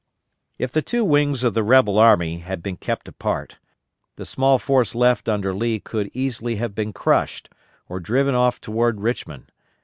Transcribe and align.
If 0.57 0.71
the 0.71 0.81
two 0.81 1.05
wings 1.05 1.43
of 1.43 1.53
the 1.53 1.61
rebel 1.61 1.99
army 1.99 2.39
had 2.39 2.63
been 2.63 2.75
kept 2.75 3.07
apart, 3.07 3.59
the 4.15 4.25
small 4.25 4.57
force 4.57 4.95
left 4.95 5.29
under 5.29 5.53
Lee 5.53 5.79
could 5.79 6.09
easily 6.15 6.55
have 6.55 6.73
been 6.73 6.91
crushed, 6.91 7.49
or 7.87 7.99
driven 7.99 8.33
off 8.33 8.59
toward 8.59 9.01
Richmond. 9.01 9.51